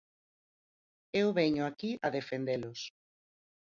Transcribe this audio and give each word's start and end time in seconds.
Eu 1.21 1.27
veño 1.39 1.63
aquí 1.65 1.91
a 2.05 2.07
defendelos. 2.17 2.79